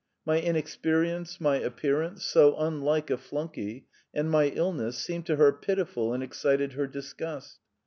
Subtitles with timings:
[0.25, 3.85] My inexperience, my appearance so unlike a flunkey
[4.15, 7.59] and my illness, seemed to her pitiful and excited her disgust.